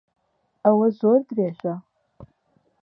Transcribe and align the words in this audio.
ئەوە 0.63 0.87
زۆر 0.99 1.19
درێژە. 1.29 1.75